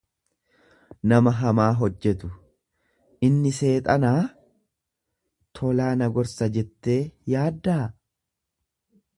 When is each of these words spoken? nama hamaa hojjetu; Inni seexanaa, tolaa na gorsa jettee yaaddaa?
nama 1.11 1.33
hamaa 1.41 1.67
hojjetu; 1.81 2.29
Inni 3.29 3.51
seexanaa, 3.59 4.23
tolaa 5.61 5.93
na 6.03 6.11
gorsa 6.17 6.49
jettee 6.57 7.01
yaaddaa? 7.35 7.81